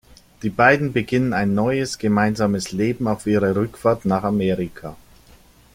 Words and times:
Die 0.41 0.49
beiden 0.49 0.93
beginnen 0.93 1.31
ein 1.31 1.53
neues, 1.53 1.99
gemeinsames 1.99 2.71
Leben 2.71 3.07
auf 3.07 3.27
ihrer 3.27 3.55
Rückfahrt 3.55 4.03
nach 4.05 4.23
Amerika. 4.23 4.97